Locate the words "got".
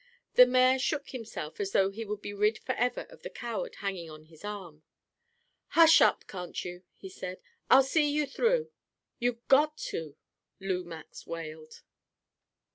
9.47-9.77